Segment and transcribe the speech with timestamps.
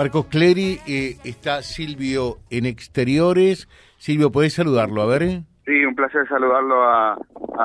[0.00, 3.68] Marcos Clery, eh, está Silvio en exteriores.
[3.98, 5.02] Silvio, ¿podés saludarlo?
[5.02, 5.42] A ver.
[5.66, 7.18] Sí, un placer saludarlo a,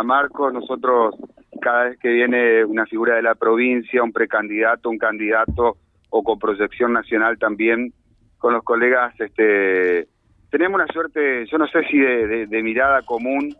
[0.03, 0.51] Marcos.
[0.51, 1.15] Nosotros,
[1.61, 5.77] cada vez que viene una figura de la provincia, un precandidato, un candidato
[6.09, 7.93] o con proyección nacional también,
[8.37, 10.09] con los colegas, este,
[10.51, 13.55] tenemos una suerte, yo no sé si de, mirada común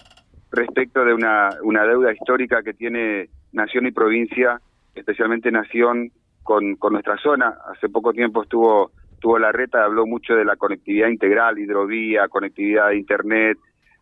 [0.51, 4.59] respecto de una deuda histórica que tiene Nación y provincia,
[4.95, 6.11] especialmente Nación
[6.45, 7.57] con, con nuestra zona.
[7.73, 12.89] Hace poco tiempo estuvo, estuvo la reta, habló mucho de la conectividad integral, hidrovía, conectividad
[12.89, 13.57] de internet,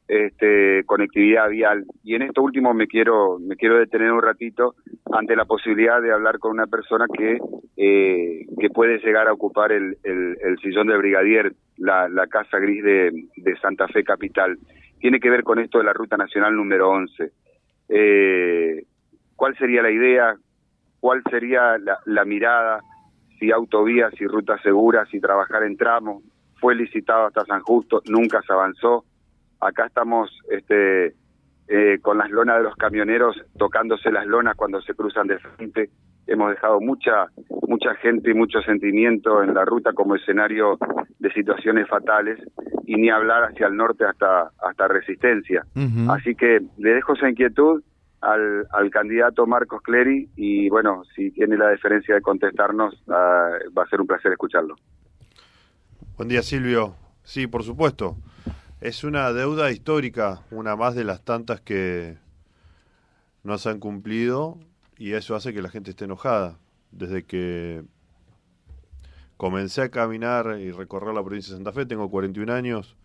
[0.10, 1.86] este, conectividad vial.
[2.04, 4.76] Y en esto último me quiero, me quiero detener un ratito
[5.14, 7.40] ante la posibilidad de hablar con una persona que,
[7.78, 12.84] eh, que puede llegar a ocupar el, el, el sillón de brigadier, la, casa gris
[12.84, 14.58] de, de Santa Fe Capital.
[15.00, 17.32] Tiene que ver con esto de la Ruta Nacional número 11.
[17.88, 18.84] Eh,
[19.38, 20.36] ¿Cuál sería la idea?
[21.04, 22.80] Cuál sería la, la mirada,
[23.38, 26.24] si autovías, si rutas seguras, si trabajar en tramos.
[26.62, 29.04] Fue licitado hasta San Justo, nunca se avanzó.
[29.60, 31.14] Acá estamos este,
[31.68, 35.90] eh, con las lonas de los camioneros, tocándose las lonas cuando se cruzan de frente.
[36.26, 37.28] Hemos dejado mucha
[37.68, 40.78] mucha gente y mucho sentimiento en la ruta como escenario
[41.20, 42.40] de situaciones fatales
[42.86, 45.64] y ni hablar hacia el norte hasta hasta resistencia.
[45.76, 46.18] Uh -huh.
[46.18, 47.84] Así que le dejo esa inquietud
[48.24, 53.84] al, al, candidato Marcos Clery y bueno, si tiene la deferencia de contestarnos, uh, va
[53.84, 54.76] a ser un placer escucharlo.
[56.16, 56.96] Buen día Silvio.
[57.24, 58.16] Sí, por supuesto.
[58.80, 62.18] Es una deuda histórica, una más de las tantas que
[63.44, 64.58] no se han cumplido
[64.98, 66.60] y eso hace que la gente esté enojada.
[66.92, 67.84] Desde que
[69.38, 72.96] comencé a caminar y recorrer la provincia de Santa Fe, tengo 41 años,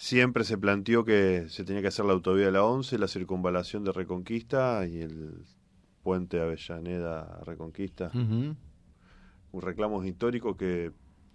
[0.00, 3.84] siempre se planteó que se tenía que hacer la autovía de la 11, la circunvalación
[3.84, 5.44] de Reconquista y el
[6.02, 8.10] puente Avellaneda Reconquista.
[8.14, 8.56] Uh -huh.
[9.52, 10.92] Un reclamo histórico que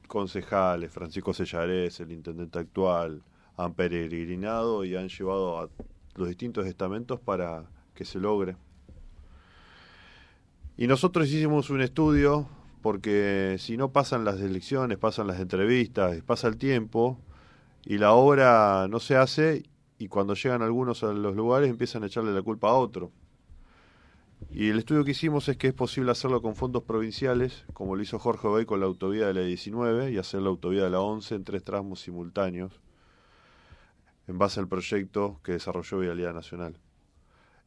[0.08, 3.22] concejales, Francisco Sellarés, el intendente actual,
[3.56, 5.70] han peregrinado y han llevado a
[6.16, 8.58] los distintos estamentos para que se logre.
[10.75, 12.50] Y nosotros hicimos un estudio
[12.81, 17.20] porque si no pasan las elecciones, pasan las entrevistas, pasa el tiempo,
[17.85, 19.63] y la obra no se hace
[19.97, 23.12] y cuando llegan algunos a los lugares empiezan a echarle la culpa a otro.
[24.50, 28.01] Y el estudio que hicimos es que es posible hacerlo con fondos provinciales, como lo
[28.01, 31.00] hizo Jorge Obey con la autovía de la 19 y hacer la autovía de la
[31.00, 32.81] 11 en tres tramos simultáneos,
[34.28, 36.78] en base al proyecto que desarrolló Vialidad Nacional.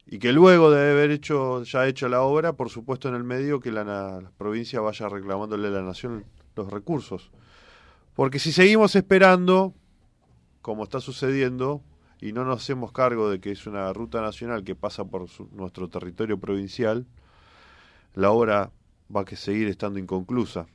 [0.06, 3.60] Y que luego de haber hecho ya hecho la obra, por supuesto en el medio,
[3.60, 6.24] que la, la provincia vaya reclamándole a la Nación
[6.56, 7.30] los recursos.
[8.14, 9.74] Porque si seguimos esperando,
[10.68, 11.82] como está sucediendo
[12.20, 15.88] y no nos hacemos cargo de que es una ruta nacional que pasa por nuestro
[15.88, 17.06] territorio provincial,
[18.12, 18.70] la obra
[19.10, 20.66] va a seguir estando inconclusa.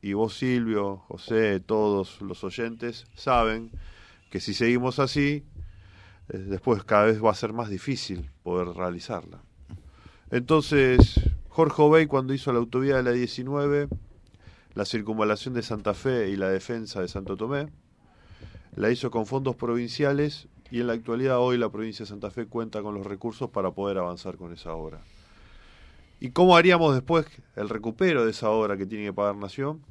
[0.00, 3.72] Y vos, Silvio, José, todos los oyentes saben
[4.30, 5.42] que si seguimos así,
[6.28, 9.42] eh, después cada vez va a ser más difícil poder realizarla.
[10.30, 13.88] Entonces, Jorge Obey cuando hizo la autovía de la 19,
[14.74, 17.66] la circunvalación de Santa Fe y la defensa de Santo Tomé,
[18.76, 22.46] la hizo con fondos provinciales y en la actualidad hoy la provincia de Santa Fe
[22.46, 25.00] cuenta con los recursos para poder avanzar con esa obra.
[26.20, 27.26] ¿Y cómo haríamos después
[27.56, 29.82] el recupero de esa obra que tiene que pagar Nación?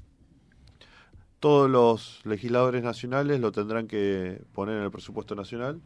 [1.39, 5.81] Todos los legisladores nacionales lo tendrán que poner en el presupuesto nacional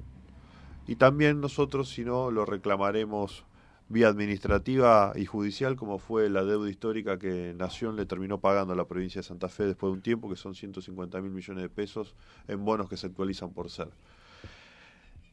[0.88, 3.46] y también nosotros, si no, lo reclamaremos
[3.90, 8.76] vía administrativa y judicial, como fue la deuda histórica que Nación le terminó pagando a
[8.76, 11.70] la provincia de Santa Fe después de un tiempo, que son 150 mil millones de
[11.70, 12.16] pesos
[12.48, 13.90] en bonos que se actualizan por ser.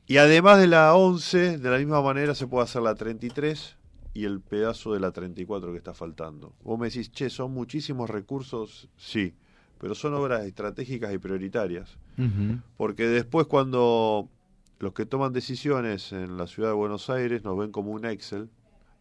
[0.06, 3.76] Y además de la 11, de la misma manera se puede hacer la 33
[4.14, 6.54] y el pedazo de la 34 que está faltando.
[6.62, 9.34] Vos me decís, che, son muchísimos recursos, sí,
[9.78, 11.98] pero son obras estratégicas y prioritarias.
[12.16, 12.62] Uh -huh.
[12.78, 14.30] Porque después cuando
[14.78, 18.50] los que toman decisiones en la ciudad de Buenos Aires nos ven como un Excel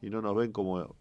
[0.01, 0.95] y no nos ven como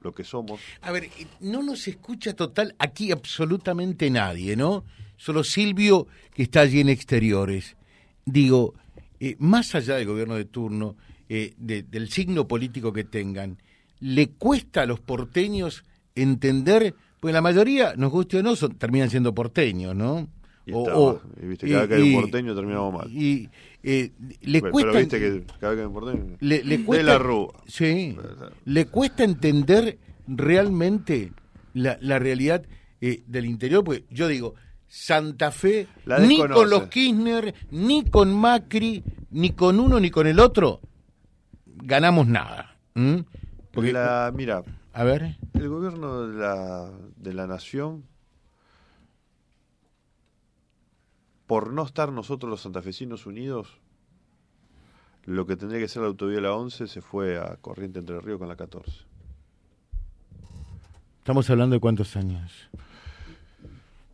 [0.00, 0.60] lo que somos.
[0.82, 1.10] A ver,
[1.40, 4.84] no nos escucha total aquí absolutamente nadie, ¿no?
[5.16, 7.76] Solo Silvio que está allí en exteriores.
[8.24, 8.74] Digo,
[9.20, 10.96] eh, más allá del gobierno de turno,
[11.28, 13.58] eh, de, del signo político que tengan,
[14.00, 15.84] ¿le cuesta a los porteños
[16.14, 16.94] entender?
[17.20, 20.28] Pues la mayoría, nos guste o no, son, terminan siendo porteños, ¿no?
[20.66, 23.12] Y, o, o, y viste, cada y, que hay un porteño terminamos mal.
[23.12, 23.48] Y,
[23.82, 24.10] eh,
[24.42, 24.90] le pero, cuesta.
[24.92, 26.36] Pero viste que cada vez que hay un porteño.
[26.40, 27.52] Le, le cuesta, de la rúa.
[27.66, 28.16] Sí.
[28.64, 31.32] Le cuesta entender realmente
[31.72, 32.66] la, la realidad
[33.00, 34.54] eh, del interior, porque yo digo,
[34.88, 35.86] Santa Fe,
[36.20, 40.80] ni con los Kirchner, ni con Macri, ni con uno ni con el otro,
[41.66, 42.76] ganamos nada.
[42.94, 43.18] ¿Mm?
[43.72, 44.62] Porque la, mira,
[44.92, 45.36] A ver.
[45.52, 48.04] El gobierno de la, de la nación,
[51.46, 53.78] por no estar nosotros los santafesinos unidos,
[55.24, 58.20] lo que tendría que ser la autovía de la 11 se fue a Corriente Entre
[58.20, 59.04] Ríos con la 14.
[61.18, 62.68] Estamos hablando de cuántos años.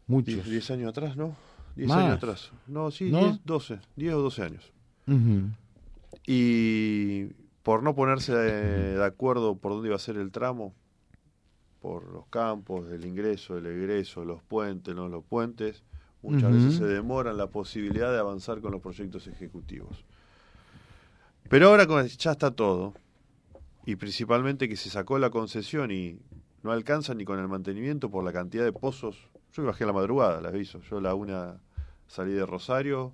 [0.07, 0.45] Muchos.
[0.45, 1.37] 10 años atrás, ¿no?
[1.77, 1.99] 10 Más.
[1.99, 2.53] años atrás.
[2.67, 3.21] No, sí, ¿No?
[3.21, 3.81] 10, 12.
[3.97, 4.73] 10 o 12 años.
[6.27, 7.25] Y
[7.63, 10.75] por no ponerse de, de acuerdo por dónde iba a ser el tramo,
[11.81, 15.83] por los campos, el ingreso, el egreso, los puentes, no los puentes,
[16.23, 20.05] muchas veces se demoran la posibilidad de avanzar con los proyectos ejecutivos.
[21.49, 22.95] Pero ahora ya está todo,
[23.85, 26.19] y principalmente que se sacó la concesión y
[26.63, 29.29] no alcanza ni con el mantenimiento por la cantidad de pozos.
[29.53, 30.81] Yo bajé a la madrugada, les aviso.
[30.89, 31.61] Yo la una
[32.07, 33.13] salí de Rosario,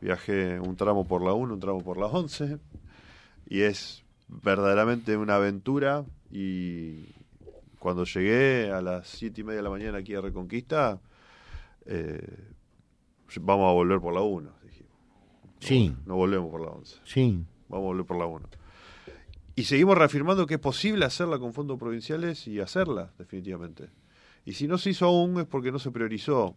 [0.00, 2.58] viajé un tramo por la 1, un tramo por la 11,
[3.48, 6.04] y es verdaderamente una aventura.
[6.30, 7.06] Y
[7.78, 11.00] cuando llegué a las siete y media de la mañana aquí a Reconquista,
[11.86, 12.50] eh,
[13.40, 14.50] vamos a volver por la 1.
[14.64, 14.92] dijimos.
[15.54, 15.88] No Sí.
[15.88, 16.96] vol- No volvemos por la 11.
[17.04, 17.44] Sí.
[17.68, 18.48] Vamos a volver por la 1.
[19.54, 23.88] Y seguimos reafirmando que es posible hacerla con fondos provinciales y hacerla, definitivamente.
[24.44, 26.54] Y si no se hizo aún es porque no se priorizó.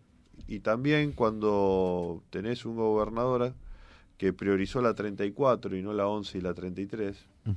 [0.48, 3.54] Y también cuando tenés un gobernador
[4.18, 7.56] que priorizó la 34 y no la 11 y la 33, Ujú.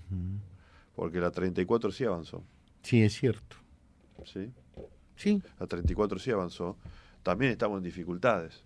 [0.94, 2.42] porque la 34 sí avanzó,
[2.82, 3.56] Sí, es cierto.
[4.24, 4.50] ¿sí?
[5.16, 5.42] Sí.
[5.58, 6.76] La 34 sí avanzó.
[7.22, 8.64] También estamos en dificultades.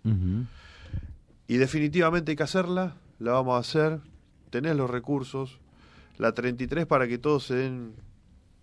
[1.48, 4.00] Y definitivamente hay que hacerla, la vamos a hacer,
[4.50, 5.60] tenés los recursos.
[6.18, 7.94] La 33 para que todos se den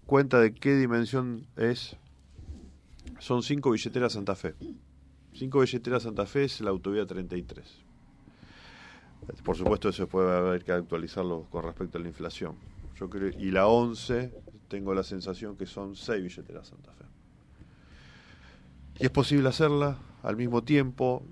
[0.05, 1.95] cuenta de qué dimensión es,
[3.19, 4.55] son cinco billeteras Santa Fe.
[5.33, 7.83] Cinco billeteras Santa Fe es la autovía 33.
[9.43, 12.55] Por supuesto eso puede haber que actualizarlo con respecto a la inflación.
[12.99, 14.31] Yo creo, y la 11
[14.67, 17.02] tengo la sensación que son seis billeteras Santa Fe.
[18.99, 21.23] Y es posible hacerla al mismo tiempo,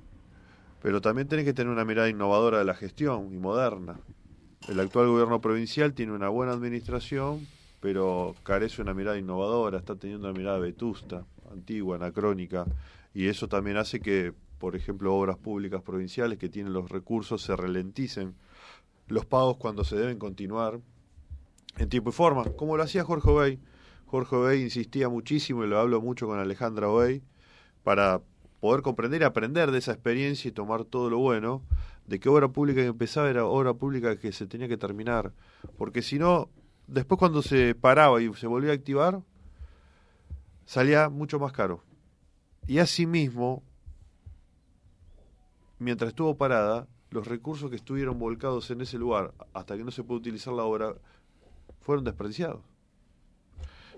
[0.81, 3.99] pero también tenés que tener una mirada innovadora de la gestión y moderna.
[4.67, 7.47] El actual gobierno provincial tiene una buena administración,
[7.79, 12.65] pero carece de una mirada innovadora, está teniendo una mirada vetusta, antigua, anacrónica,
[13.13, 17.55] y eso también hace que, por ejemplo, obras públicas provinciales que tienen los recursos se
[17.55, 18.35] ralenticen
[19.07, 20.79] los pagos cuando se deben continuar
[21.77, 23.59] en tiempo y forma, como lo hacía Jorge Obey.
[24.05, 27.21] Jorge Obey insistía muchísimo, y lo hablo mucho con Alejandra Obey,
[27.83, 28.21] para
[28.59, 31.63] poder comprender y aprender de esa experiencia y tomar todo lo bueno,
[32.05, 35.33] de que obra pública que empezaba era obra pública que se tenía que terminar,
[35.77, 36.49] porque si no,
[36.87, 39.21] después cuando se paraba y se volvía a activar,
[40.65, 41.83] salía mucho más caro.
[42.67, 43.63] Y asimismo,
[45.79, 50.03] mientras estuvo parada, los recursos que estuvieron volcados en ese lugar hasta que no se
[50.03, 50.95] pudo utilizar la obra
[51.81, 52.70] fueron desperdiciados.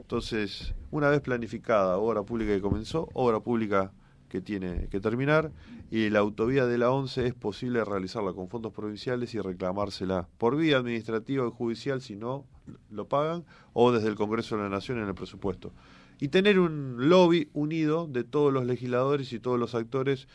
[0.03, 3.91] Entonces, una vez planificada, obra pública que comenzó, obra pública
[4.29, 5.51] que tiene que terminar,
[5.89, 10.57] y la autovía de la 11 es posible realizarla con fondos provinciales y reclamársela por
[10.57, 12.45] vía administrativa o judicial si no
[12.91, 15.71] lo pagan, o desde el Congreso de la Nación en el presupuesto.
[16.19, 20.27] Y tener un lobby unido de todos los legisladores y todos los actores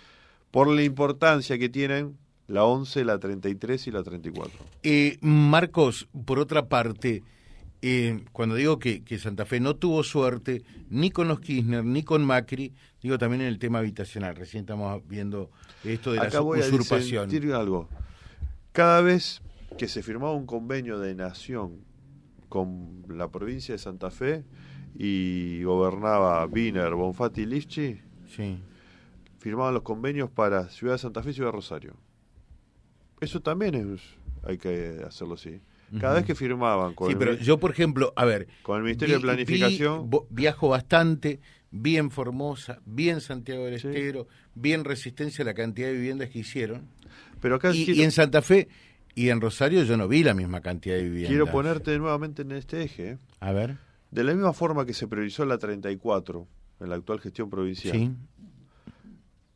[0.50, 2.16] por la importancia que tienen
[2.46, 4.58] la 11, la 33 y la 34.
[4.82, 7.22] Eh, Marcos, por otra parte,
[7.82, 12.02] eh, cuando digo que, que Santa Fe no tuvo suerte ni con los Kirchner ni
[12.02, 14.34] con Macri, digo también en el tema habitacional.
[14.36, 15.50] Recién estamos viendo
[15.84, 17.30] esto de Acá la voy usurpación.
[17.54, 17.88] algo.
[18.72, 19.42] Cada vez
[19.76, 21.84] que se firmaba un convenio de nación
[22.48, 24.44] con la provincia de Santa Fe
[24.96, 28.00] y gobernaba Wiener, Bonfatti y Lifchi,
[28.34, 28.58] Sí.
[29.38, 31.94] firmaban los convenios para Ciudad de Santa Fe y Ciudad de Rosario.
[33.20, 34.00] Eso también es,
[34.44, 35.60] hay que hacerlo así.
[36.00, 38.82] Cada vez que firmaban con, Sí, el, pero yo, por ejemplo, a ver, con el
[38.84, 41.40] Ministerio vi- de Planificación, vi- viajo bastante,
[41.70, 43.88] bien Formosa, bien Santiago del Sí.
[43.88, 46.88] Estero, bien Resistencia, la cantidad de viviendas que hicieron.
[47.40, 48.68] pero acá Y, quiero, y en Santa Fe
[49.14, 51.28] y en Rosario yo no vi la misma cantidad de viviendas.
[51.30, 53.10] quiero ponerte nuevamente en este eje.
[53.12, 53.18] ¿eh?
[53.40, 53.76] A ver,
[54.10, 56.46] De la misma forma que se priorizó la 34
[56.80, 58.10] en la actual gestión provincial, sí.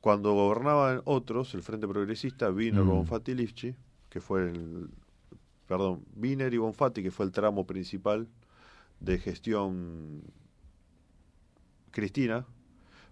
[0.01, 3.07] cuando gobernaban otros, el Frente Progresista, Wiener, Mm.
[3.27, 3.75] Y Lifchi,
[4.09, 4.89] que fue el.
[5.73, 8.29] Perdón, Wiener y Bonfatti, que fue el tramo principal
[9.01, 10.21] de gestión
[11.91, 12.45] Cristina,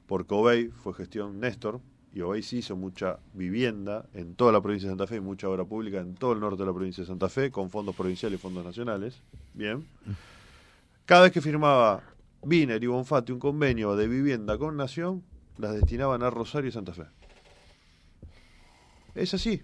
[0.06, 1.80] porque Obey fue gestión Néstor,
[2.12, 5.48] y Obey sí hizo mucha vivienda en toda la provincia de Santa Fe y mucha
[5.48, 8.38] obra pública en todo el norte de la provincia de Santa Fe, con fondos provinciales
[8.38, 9.22] y fondos nacionales.
[9.54, 9.86] Bien.
[11.06, 12.02] Cada vez que firmaba
[12.42, 15.22] Wiener y Bonfatti un convenio de vivienda con Nación,
[15.56, 17.04] las destinaban a Rosario y Santa Fe.
[19.14, 19.62] Es así.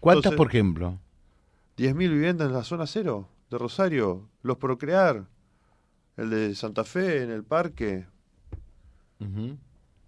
[0.00, 0.98] ¿Cuántas, Entonces- por ejemplo?
[1.76, 5.26] 10.000 viviendas en la zona cero de Rosario, los Procrear,
[6.16, 8.06] el de Santa Fe en el parque.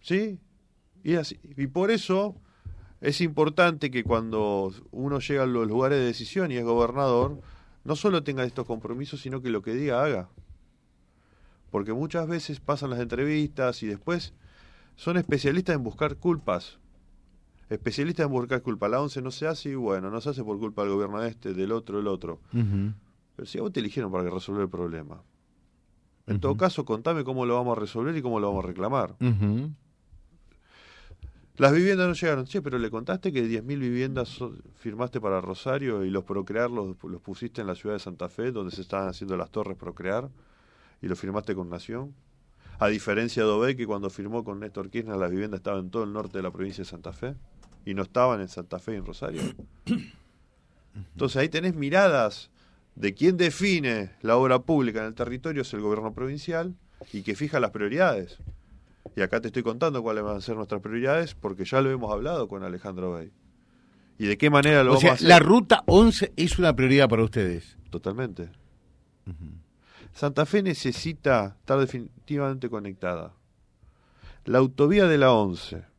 [0.00, 0.38] ¿Sí?
[1.02, 2.36] Y, así, y por eso
[3.00, 7.40] es importante que cuando uno llega a los lugares de decisión y es gobernador,
[7.84, 10.28] no solo tenga estos compromisos, sino que lo que diga haga.
[11.70, 14.34] Porque muchas veces pasan las entrevistas y después
[14.96, 16.78] son especialistas en buscar culpas.
[17.68, 18.90] Especialistas en buscar culpas.
[18.90, 21.52] La ONCE no se hace y bueno, no se hace por culpa del gobierno este,
[21.52, 22.40] del otro, el otro.
[22.52, 25.22] Pero si a vos te eligieron para resolver el problema.
[26.26, 29.16] En todo caso, contame cómo lo vamos a resolver y cómo lo vamos a reclamar.
[31.56, 32.44] Las viviendas no llegaron.
[32.44, 34.38] Che, pero le contaste que 10.000 viviendas
[34.74, 38.52] firmaste para Rosario y los Procrear los, los, pusiste en la ciudad de Santa Fe,
[38.52, 40.28] donde se estaban haciendo las torres Procrear,
[41.00, 42.14] y lo firmaste con Nación.
[42.78, 46.04] A diferencia de Obey, que cuando firmó con Néstor Kirchner, las viviendas estaban en todo
[46.04, 47.34] el norte de la provincia de Santa Fe
[47.86, 49.40] y no estaban en Santa Fe y en Rosario.
[51.12, 52.50] Entonces ahí tenés miradas
[52.96, 56.74] de quién define la obra pública en el territorio, es el gobierno provincial
[57.12, 58.38] y que fija las prioridades.
[59.14, 62.12] Y acá te estoy contando cuáles van a ser nuestras prioridades porque ya lo hemos
[62.12, 63.30] hablado con Alejandro Bay.
[64.18, 65.28] ¿Y de qué manera lo vamos a hacer?
[65.28, 67.76] La ruta 11 es una prioridad para ustedes.
[67.90, 68.50] Totalmente.
[70.12, 73.34] Santa Fe necesita estar definitivamente conectada.
[74.44, 75.95] La autovía de la 11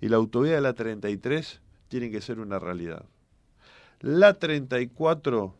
[0.00, 3.04] y la autovía de la 33 tienen que ser una realidad.
[4.00, 5.54] La 34,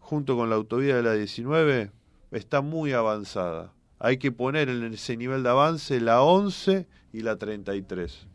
[0.00, 1.92] junto con la autovía de la 19,
[2.32, 3.72] está muy avanzada.
[3.98, 8.26] Hay que poner en ese nivel de avance la 11 y la 33.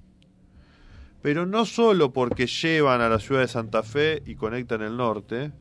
[1.22, 5.52] Pero no solo porque llevan a la ciudad de Santa Fe y conectan el norte,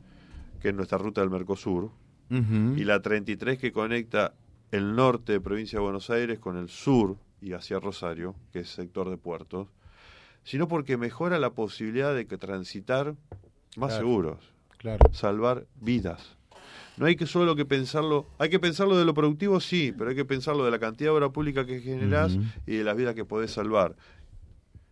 [0.61, 1.91] que es nuestra ruta del Mercosur,
[2.31, 4.35] y la 33 que conecta
[4.71, 8.71] el norte de provincia de Buenos Aires con el sur y hacia Rosario, que es
[8.71, 9.67] sector de puertos,
[10.45, 13.15] sino porque mejora la posibilidad de que transitar
[13.77, 14.39] más seguros,
[15.13, 16.37] salvar vidas.
[16.97, 20.17] No hay que solo que pensarlo, hay que pensarlo de lo productivo, sí, pero hay
[20.17, 23.25] que pensarlo de la cantidad de obra pública que generás y de las vidas que
[23.25, 23.97] podés salvar.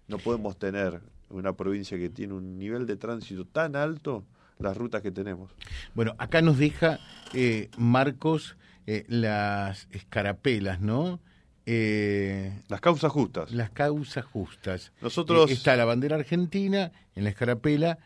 [0.06, 4.24] No podemos tener una provincia que tiene un nivel de tránsito tan alto
[4.58, 5.52] las rutas que tenemos.
[5.94, 6.98] Bueno, acá nos deja
[7.34, 11.20] eh, Marcos eh, las escarapelas, ¿no?
[11.70, 13.52] Eh, las causas justas.
[13.52, 14.92] Las causas justas.
[15.02, 17.98] Nosotros está la bandera argentina en la escarapela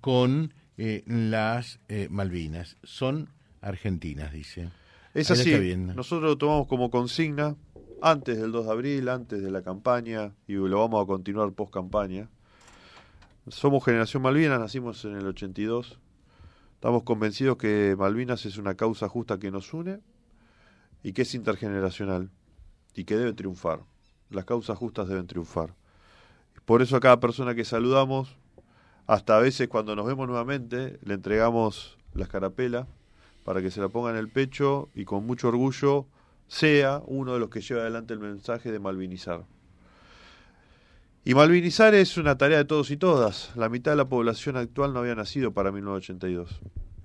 [0.00, 1.78] con las
[2.10, 2.78] Malvinas.
[2.82, 3.28] Son
[3.60, 4.70] argentinas, dice.
[5.14, 5.76] Es así.
[5.76, 7.54] Nosotros lo tomamos como consigna
[8.02, 11.72] antes del 2 de abril, antes de la campaña y lo vamos a continuar post
[11.72, 12.28] campaña.
[13.48, 15.98] Somos Generación Malvinas, nacimos en el 82.
[16.74, 20.00] Estamos convencidos que Malvinas es una causa justa que nos une
[21.04, 22.30] y que es intergeneracional
[22.96, 23.80] y que debe triunfar.
[24.30, 25.74] Las causas justas deben triunfar.
[26.64, 28.36] Por eso a cada persona que saludamos,
[29.06, 32.88] hasta a veces cuando nos vemos nuevamente, le entregamos la escarapela
[33.44, 36.06] para que se la ponga en el pecho y con mucho orgullo
[36.48, 39.44] sea uno de los que lleva adelante el mensaje de malvinizar.
[41.24, 43.52] Y malvinizar es una tarea de todos y todas.
[43.56, 46.60] La mitad de la población actual no había nacido para 1982.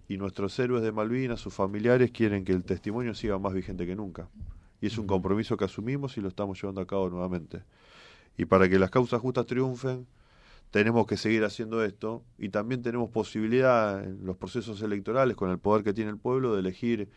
[0.07, 3.95] Y nuestros héroes de Malvinas, sus familiares, quieren que el testimonio siga más vigente que
[3.95, 4.27] nunca.
[4.81, 7.63] Y es un compromiso que asumimos y lo estamos llevando a cabo nuevamente.
[8.37, 10.07] Y para que las causas justas triunfen,
[10.71, 12.23] tenemos que seguir haciendo esto.
[12.37, 16.53] Y también tenemos posibilidad en los procesos electorales, con el poder que tiene el pueblo,
[16.53, 17.09] de elegir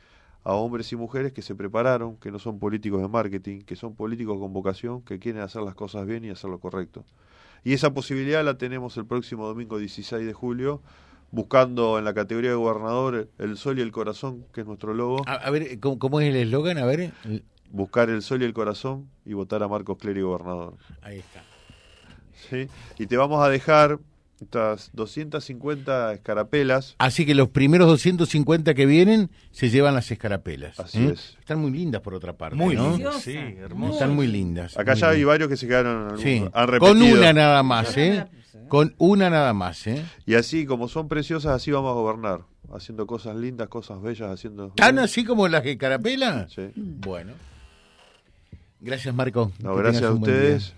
[0.42, 3.94] a hombres y mujeres que se prepararon, que no son políticos de marketing, que son
[3.94, 7.04] políticos con vocación, que quieren hacer las cosas bien y hacer lo correcto.
[7.64, 10.82] Y esa posibilidad la tenemos el próximo domingo 16 de julio,
[11.30, 15.22] buscando en la categoría de gobernador el sol y el corazón, que es nuestro logo.
[15.26, 16.76] A, ver, ¿cómo, es el eslogan?
[16.76, 17.12] A ver.
[17.74, 20.76] Buscar el sol y el corazón y votar a Marcos Clery gobernador.
[21.02, 21.42] Ahí está.
[22.48, 22.68] ¿Sí?
[23.00, 23.98] Y te vamos a dejar
[24.40, 26.94] estas 250 escarapelas.
[26.98, 30.78] Así que los primeros 250 que vienen se llevan las escarapelas.
[30.78, 31.14] Así ¿eh?
[31.14, 31.36] es.
[31.40, 32.54] Están muy lindas por otra parte.
[32.54, 32.92] Muy ¿no?
[32.92, 33.20] lindas.
[33.20, 33.96] Sí, hermosas.
[33.96, 34.78] Están muy lindas.
[34.78, 36.16] Acá ya hay varios que se quedaron.
[36.20, 36.44] Sí.
[36.52, 36.94] Han repetido.
[36.94, 38.24] Con una nada más, ¿eh?
[38.68, 40.04] Con una nada más, ¿eh?
[40.26, 42.42] Y así, como son preciosas, así vamos a gobernar.
[42.72, 44.68] Haciendo cosas lindas, cosas bellas, haciendo.
[44.76, 46.52] ¿Tan así como las escarapelas?
[46.52, 46.70] Sí.
[46.76, 47.32] Bueno.
[48.84, 49.50] Gracias, Marco.
[49.60, 50.74] No, gracias a ustedes.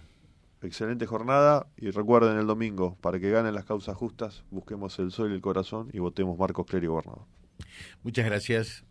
[0.62, 5.32] Excelente jornada y recuerden el domingo, para que ganen las causas justas, busquemos el sol
[5.32, 7.25] y el corazón y votemos Marcos Clery gobernador.
[8.04, 8.84] Muchas gracias.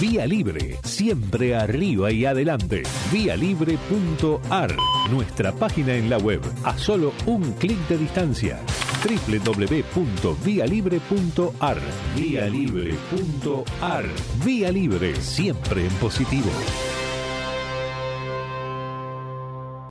[0.00, 2.82] Vía Libre, siempre arriba y adelante.
[3.10, 4.76] Vialibre.ar,
[5.10, 8.60] nuestra página en la web, a solo un clic de distancia.
[9.02, 11.78] www.vialibre.ar,
[12.16, 14.04] vialibre.ar.
[14.44, 16.50] Vía Libre, siempre en positivo.